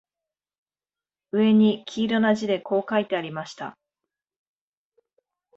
[1.31, 3.77] 上に黄色な字でこう書いてありました